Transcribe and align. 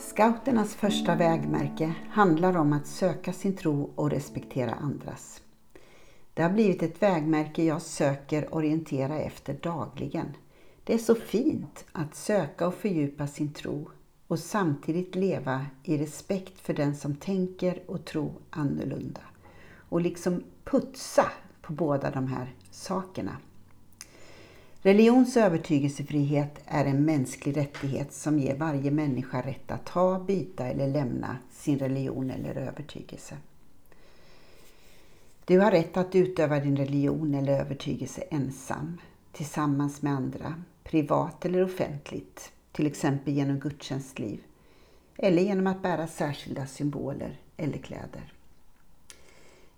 Scouternas 0.00 0.74
första 0.74 1.14
vägmärke 1.14 1.94
handlar 2.10 2.56
om 2.56 2.72
att 2.72 2.86
söka 2.86 3.32
sin 3.32 3.56
tro 3.56 3.92
och 3.94 4.10
respektera 4.10 4.74
andras. 4.74 5.42
Det 6.34 6.42
har 6.42 6.50
blivit 6.50 6.82
ett 6.82 7.02
vägmärke 7.02 7.64
jag 7.64 7.82
söker 7.82 8.54
orientera 8.54 9.18
efter 9.18 9.54
dagligen. 9.54 10.36
Det 10.84 10.94
är 10.94 10.98
så 10.98 11.14
fint 11.14 11.84
att 11.92 12.14
söka 12.14 12.66
och 12.66 12.74
fördjupa 12.74 13.26
sin 13.26 13.52
tro 13.52 13.90
och 14.26 14.38
samtidigt 14.38 15.14
leva 15.14 15.66
i 15.82 15.98
respekt 15.98 16.60
för 16.60 16.74
den 16.74 16.96
som 16.96 17.16
tänker 17.16 17.82
och 17.86 18.04
tror 18.04 18.32
annorlunda. 18.50 19.22
Och 19.76 20.00
liksom 20.00 20.42
putsa 20.64 21.24
på 21.62 21.72
båda 21.72 22.10
de 22.10 22.26
här 22.26 22.54
sakerna. 22.70 23.36
Religions 24.82 25.36
och 25.36 25.42
övertygelsefrihet 25.42 26.60
är 26.66 26.84
en 26.84 27.04
mänsklig 27.04 27.56
rättighet 27.56 28.12
som 28.12 28.38
ger 28.38 28.56
varje 28.56 28.90
människa 28.90 29.42
rätt 29.42 29.70
att 29.70 29.88
ha, 29.88 30.18
byta 30.18 30.66
eller 30.66 30.86
lämna 30.86 31.36
sin 31.52 31.78
religion 31.78 32.30
eller 32.30 32.54
övertygelse. 32.54 33.36
Du 35.44 35.58
har 35.58 35.70
rätt 35.70 35.96
att 35.96 36.14
utöva 36.14 36.60
din 36.60 36.76
religion 36.76 37.34
eller 37.34 37.60
övertygelse 37.60 38.20
ensam, 38.20 39.00
tillsammans 39.32 40.02
med 40.02 40.12
andra, 40.12 40.54
privat 40.84 41.44
eller 41.44 41.64
offentligt, 41.64 42.52
till 42.72 42.86
exempel 42.86 43.32
genom 43.34 43.58
gudstjänstliv, 43.58 44.40
eller 45.16 45.42
genom 45.42 45.66
att 45.66 45.82
bära 45.82 46.06
särskilda 46.06 46.66
symboler 46.66 47.38
eller 47.56 47.78
kläder. 47.78 48.32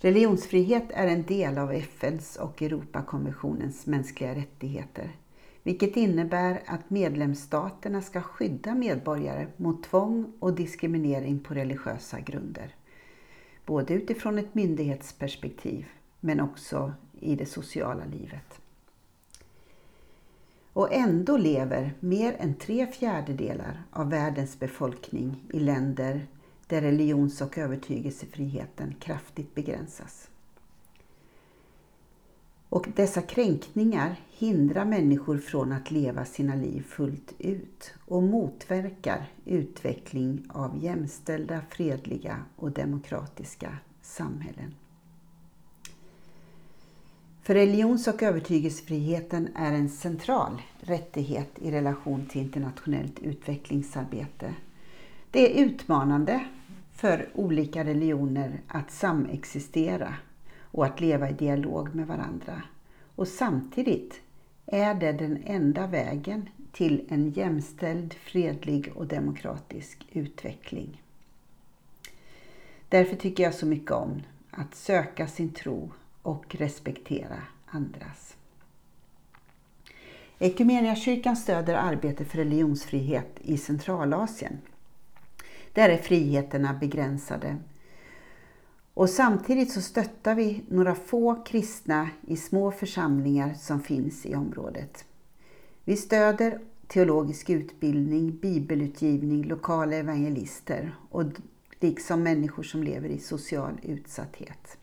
Religionsfrihet 0.00 0.84
är 0.90 1.06
en 1.06 1.22
del 1.22 1.58
av 1.58 1.72
FNs 1.72 2.36
och 2.36 2.62
Europakonventionens 2.62 3.86
mänskliga 3.86 4.34
rättigheter, 4.34 5.16
vilket 5.62 5.96
innebär 5.96 6.62
att 6.66 6.90
medlemsstaterna 6.90 8.02
ska 8.02 8.20
skydda 8.20 8.74
medborgare 8.74 9.46
mot 9.56 9.82
tvång 9.82 10.32
och 10.38 10.54
diskriminering 10.54 11.38
på 11.38 11.54
religiösa 11.54 12.20
grunder. 12.20 12.74
Både 13.66 13.94
utifrån 13.94 14.38
ett 14.38 14.54
myndighetsperspektiv 14.54 15.86
men 16.20 16.40
också 16.40 16.92
i 17.20 17.36
det 17.36 17.46
sociala 17.46 18.04
livet. 18.04 18.60
Och 20.72 20.92
ändå 20.92 21.36
lever 21.36 21.94
mer 22.00 22.36
än 22.38 22.54
tre 22.54 22.86
fjärdedelar 22.86 23.82
av 23.90 24.10
världens 24.10 24.58
befolkning 24.58 25.44
i 25.52 25.58
länder 25.58 26.26
där 26.68 26.80
religions 26.80 27.40
och 27.40 27.58
övertygelsefriheten 27.58 28.94
kraftigt 29.00 29.54
begränsas. 29.54 30.28
Och 32.68 32.88
dessa 32.96 33.22
kränkningar 33.22 34.16
hindrar 34.30 34.84
människor 34.84 35.38
från 35.38 35.72
att 35.72 35.90
leva 35.90 36.24
sina 36.24 36.54
liv 36.54 36.82
fullt 36.82 37.34
ut 37.38 37.94
och 38.06 38.22
motverkar 38.22 39.32
utveckling 39.44 40.42
av 40.48 40.84
jämställda, 40.84 41.60
fredliga 41.70 42.44
och 42.56 42.70
demokratiska 42.70 43.78
samhällen. 44.02 44.74
För 47.42 47.54
religions 47.54 48.08
och 48.08 48.22
övertygelsefriheten 48.22 49.48
är 49.54 49.72
en 49.72 49.88
central 49.88 50.62
rättighet 50.80 51.50
i 51.58 51.70
relation 51.70 52.26
till 52.26 52.40
internationellt 52.40 53.18
utvecklingsarbete. 53.18 54.54
Det 55.30 55.60
är 55.60 55.64
utmanande 55.64 56.44
för 56.98 57.28
olika 57.34 57.84
religioner 57.84 58.60
att 58.66 58.90
samexistera 58.90 60.14
och 60.62 60.86
att 60.86 61.00
leva 61.00 61.30
i 61.30 61.32
dialog 61.32 61.94
med 61.94 62.06
varandra. 62.06 62.62
Och 63.14 63.28
samtidigt 63.28 64.20
är 64.66 64.94
det 64.94 65.12
den 65.12 65.42
enda 65.44 65.86
vägen 65.86 66.48
till 66.72 67.06
en 67.08 67.30
jämställd, 67.30 68.14
fredlig 68.14 68.92
och 68.94 69.06
demokratisk 69.06 70.06
utveckling. 70.12 71.02
Därför 72.88 73.16
tycker 73.16 73.42
jag 73.42 73.54
så 73.54 73.66
mycket 73.66 73.92
om 73.92 74.22
att 74.50 74.74
söka 74.74 75.26
sin 75.26 75.52
tro 75.52 75.90
och 76.22 76.56
respektera 76.58 77.42
andras. 77.66 78.36
Ekumeniakyrkan 80.38 81.36
stöder 81.36 81.74
arbete 81.74 82.24
för 82.24 82.38
religionsfrihet 82.38 83.38
i 83.40 83.58
Centralasien 83.58 84.58
där 85.72 85.88
är 85.88 85.96
friheterna 85.96 86.74
begränsade. 86.80 87.56
Och 88.94 89.10
samtidigt 89.10 89.72
så 89.72 89.80
stöttar 89.80 90.34
vi 90.34 90.64
några 90.68 90.94
få 90.94 91.34
kristna 91.34 92.08
i 92.26 92.36
små 92.36 92.70
församlingar 92.70 93.54
som 93.54 93.80
finns 93.80 94.26
i 94.26 94.34
området. 94.34 95.04
Vi 95.84 95.96
stöder 95.96 96.60
teologisk 96.86 97.50
utbildning, 97.50 98.36
bibelutgivning, 98.36 99.44
lokala 99.44 99.96
evangelister 99.96 100.94
och 101.10 101.24
liksom 101.80 102.22
människor 102.22 102.62
som 102.62 102.82
lever 102.82 103.08
i 103.08 103.18
social 103.18 103.80
utsatthet. 103.82 104.78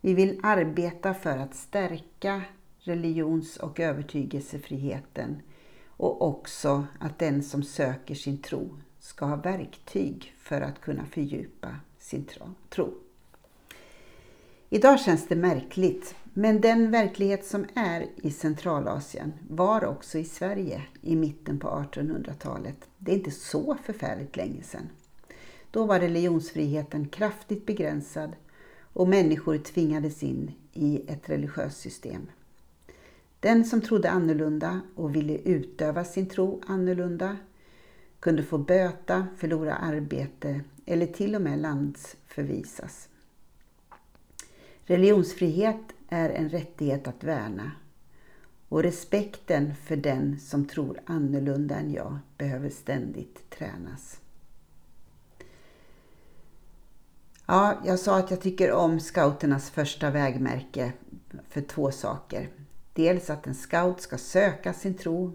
Vi 0.00 0.14
vill 0.14 0.40
arbeta 0.42 1.14
för 1.14 1.38
att 1.38 1.54
stärka 1.54 2.42
religions 2.78 3.56
och 3.56 3.80
övertygelsefriheten 3.80 5.42
och 5.86 6.22
också 6.22 6.86
att 7.00 7.18
den 7.18 7.42
som 7.42 7.62
söker 7.62 8.14
sin 8.14 8.38
tro 8.38 8.70
ska 9.00 9.24
ha 9.24 9.36
verktyg 9.36 10.34
för 10.38 10.60
att 10.60 10.80
kunna 10.80 11.06
fördjupa 11.06 11.76
sin 11.98 12.26
tro. 12.68 12.94
Idag 14.68 15.00
känns 15.00 15.28
det 15.28 15.36
märkligt, 15.36 16.14
men 16.24 16.60
den 16.60 16.90
verklighet 16.90 17.46
som 17.46 17.66
är 17.74 18.06
i 18.16 18.30
Centralasien 18.30 19.32
var 19.48 19.84
också 19.84 20.18
i 20.18 20.24
Sverige 20.24 20.82
i 21.02 21.16
mitten 21.16 21.58
på 21.58 21.68
1800-talet. 21.68 22.88
Det 22.98 23.12
är 23.12 23.16
inte 23.16 23.30
så 23.30 23.76
förfärligt 23.84 24.36
länge 24.36 24.62
sedan. 24.62 24.88
Då 25.70 25.84
var 25.84 26.00
religionsfriheten 26.00 27.08
kraftigt 27.08 27.66
begränsad 27.66 28.36
och 28.92 29.08
människor 29.08 29.58
tvingades 29.58 30.22
in 30.22 30.52
i 30.72 31.02
ett 31.08 31.28
religiöst 31.30 31.80
system. 31.80 32.26
Den 33.40 33.64
som 33.64 33.80
trodde 33.80 34.10
annorlunda 34.10 34.80
och 34.94 35.16
ville 35.16 35.38
utöva 35.38 36.04
sin 36.04 36.26
tro 36.26 36.62
annorlunda 36.66 37.36
kunde 38.26 38.42
få 38.42 38.58
böta, 38.58 39.26
förlora 39.36 39.74
arbete 39.74 40.60
eller 40.86 41.06
till 41.06 41.34
och 41.34 41.42
med 41.42 41.58
landsförvisas. 41.58 43.08
Religionsfrihet 44.84 45.80
är 46.08 46.30
en 46.30 46.48
rättighet 46.48 47.08
att 47.08 47.24
värna 47.24 47.72
och 48.68 48.82
respekten 48.82 49.74
för 49.74 49.96
den 49.96 50.40
som 50.40 50.64
tror 50.64 51.00
annorlunda 51.06 51.74
än 51.74 51.92
jag 51.92 52.18
behöver 52.38 52.70
ständigt 52.70 53.50
tränas. 53.50 54.20
Ja, 57.46 57.82
jag 57.84 57.98
sa 57.98 58.18
att 58.18 58.30
jag 58.30 58.40
tycker 58.40 58.72
om 58.72 59.00
scouternas 59.00 59.70
första 59.70 60.10
vägmärke 60.10 60.92
för 61.48 61.60
två 61.60 61.90
saker. 61.90 62.48
Dels 62.92 63.30
att 63.30 63.46
en 63.46 63.54
scout 63.54 64.00
ska 64.00 64.18
söka 64.18 64.72
sin 64.72 64.94
tro 64.94 65.32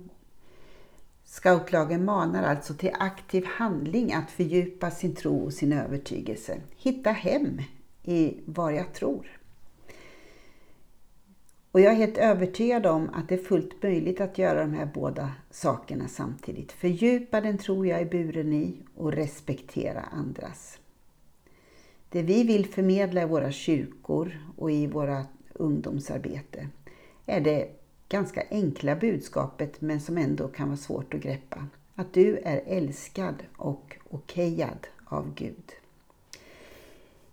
Scoutlagen 1.31 2.05
manar 2.05 2.43
alltså 2.43 2.73
till 2.73 2.91
aktiv 2.99 3.45
handling 3.45 4.13
att 4.13 4.31
fördjupa 4.31 4.91
sin 4.91 5.15
tro 5.15 5.43
och 5.45 5.53
sin 5.53 5.73
övertygelse. 5.73 6.61
Hitta 6.77 7.11
hem 7.11 7.61
i 8.03 8.37
vad 8.45 8.73
jag 8.73 8.93
tror. 8.93 9.39
Och 11.71 11.81
jag 11.81 11.91
är 11.93 11.97
helt 11.97 12.17
övertygad 12.17 12.85
om 12.85 13.09
att 13.13 13.29
det 13.29 13.35
är 13.35 13.43
fullt 13.43 13.83
möjligt 13.83 14.21
att 14.21 14.37
göra 14.37 14.61
de 14.61 14.73
här 14.73 14.89
båda 14.93 15.31
sakerna 15.51 16.07
samtidigt. 16.07 16.71
Fördjupa 16.71 17.41
den 17.41 17.57
tro 17.57 17.85
jag 17.85 17.99
är 17.99 18.05
buren 18.05 18.53
i 18.53 18.77
och 18.95 19.11
respektera 19.11 20.01
andras. 20.01 20.79
Det 22.09 22.21
vi 22.21 22.43
vill 22.43 22.65
förmedla 22.65 23.21
i 23.21 23.25
våra 23.25 23.51
kyrkor 23.51 24.39
och 24.57 24.71
i 24.71 24.87
våra 24.87 25.25
ungdomsarbete 25.53 26.67
är 27.25 27.41
det 27.41 27.80
ganska 28.11 28.43
enkla 28.49 28.95
budskapet 28.95 29.81
men 29.81 30.01
som 30.01 30.17
ändå 30.17 30.47
kan 30.47 30.67
vara 30.67 30.77
svårt 30.77 31.13
att 31.13 31.21
greppa. 31.21 31.67
Att 31.95 32.13
du 32.13 32.37
är 32.37 32.61
älskad 32.65 33.43
och 33.57 33.97
okejad 34.09 34.87
av 35.05 35.33
Gud. 35.35 35.71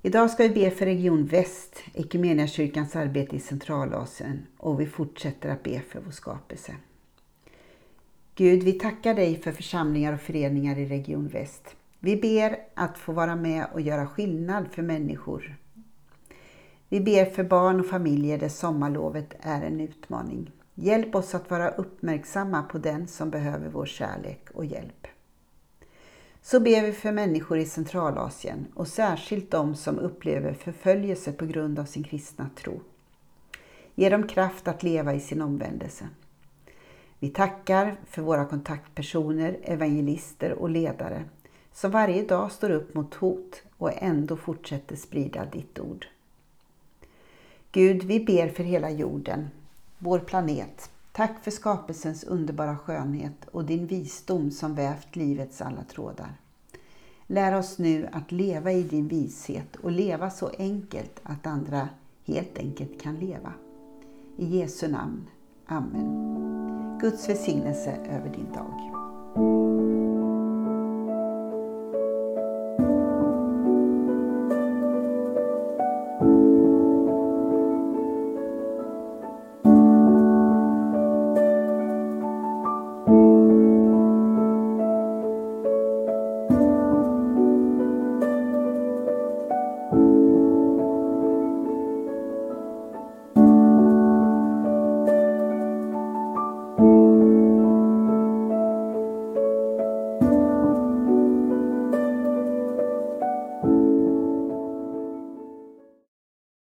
Idag 0.02 0.30
ska 0.30 0.42
vi 0.42 0.48
be 0.48 0.70
för 0.70 0.86
Region 0.86 1.26
Väst, 1.26 1.82
Equmeniakyrkans 1.94 2.96
arbete 2.96 3.36
i 3.36 3.40
Centralasien 3.40 4.46
och 4.56 4.80
vi 4.80 4.86
fortsätter 4.86 5.48
att 5.48 5.62
be 5.62 5.80
för 5.80 6.00
vår 6.00 6.12
skapelse. 6.12 6.74
Gud, 8.34 8.62
vi 8.62 8.72
tackar 8.72 9.14
dig 9.14 9.36
för 9.36 9.52
församlingar 9.52 10.12
och 10.12 10.20
föreningar 10.20 10.78
i 10.78 10.86
Region 10.86 11.28
Väst. 11.28 11.76
Vi 12.00 12.16
ber 12.16 12.58
att 12.74 12.98
få 12.98 13.12
vara 13.12 13.36
med 13.36 13.66
och 13.72 13.80
göra 13.80 14.06
skillnad 14.06 14.66
för 14.72 14.82
människor. 14.82 15.56
Vi 16.88 17.00
ber 17.00 17.24
för 17.24 17.44
barn 17.44 17.80
och 17.80 17.86
familjer 17.86 18.38
där 18.38 18.48
sommarlovet 18.48 19.34
är 19.40 19.62
en 19.62 19.80
utmaning. 19.80 20.50
Hjälp 20.80 21.14
oss 21.14 21.34
att 21.34 21.50
vara 21.50 21.68
uppmärksamma 21.68 22.62
på 22.62 22.78
den 22.78 23.06
som 23.06 23.30
behöver 23.30 23.68
vår 23.68 23.86
kärlek 23.86 24.50
och 24.54 24.64
hjälp. 24.64 25.06
Så 26.42 26.60
ber 26.60 26.82
vi 26.82 26.92
för 26.92 27.12
människor 27.12 27.58
i 27.58 27.66
Centralasien 27.66 28.66
och 28.74 28.88
särskilt 28.88 29.50
de 29.50 29.74
som 29.74 29.98
upplever 29.98 30.52
förföljelse 30.52 31.32
på 31.32 31.46
grund 31.46 31.78
av 31.78 31.84
sin 31.84 32.04
kristna 32.04 32.50
tro. 32.56 32.80
Ge 33.94 34.10
dem 34.10 34.26
kraft 34.26 34.68
att 34.68 34.82
leva 34.82 35.14
i 35.14 35.20
sin 35.20 35.42
omvändelse. 35.42 36.08
Vi 37.18 37.28
tackar 37.28 37.96
för 38.06 38.22
våra 38.22 38.44
kontaktpersoner, 38.44 39.56
evangelister 39.62 40.52
och 40.52 40.70
ledare 40.70 41.24
som 41.72 41.90
varje 41.90 42.22
dag 42.22 42.52
står 42.52 42.70
upp 42.70 42.94
mot 42.94 43.14
hot 43.14 43.62
och 43.76 44.02
ändå 44.02 44.36
fortsätter 44.36 44.96
sprida 44.96 45.44
ditt 45.44 45.78
ord. 45.78 46.06
Gud, 47.72 48.02
vi 48.02 48.24
ber 48.24 48.48
för 48.48 48.64
hela 48.64 48.90
jorden, 48.90 49.48
vår 49.98 50.18
planet. 50.18 50.90
Tack 51.12 51.44
för 51.44 51.50
skapelsens 51.50 52.24
underbara 52.24 52.76
skönhet 52.76 53.48
och 53.52 53.64
din 53.64 53.86
visdom 53.86 54.50
som 54.50 54.74
vävt 54.74 55.16
livets 55.16 55.62
alla 55.62 55.84
trådar. 55.84 56.32
Lär 57.26 57.58
oss 57.58 57.78
nu 57.78 58.08
att 58.12 58.32
leva 58.32 58.72
i 58.72 58.82
din 58.82 59.08
vishet 59.08 59.76
och 59.76 59.90
leva 59.90 60.30
så 60.30 60.50
enkelt 60.58 61.20
att 61.22 61.46
andra 61.46 61.88
helt 62.24 62.58
enkelt 62.58 63.00
kan 63.00 63.16
leva. 63.16 63.52
I 64.36 64.58
Jesu 64.58 64.88
namn. 64.88 65.26
Amen. 65.66 66.98
Guds 67.00 67.28
välsignelse 67.28 67.90
över 67.90 68.28
din 68.36 68.52
dag. 68.52 69.67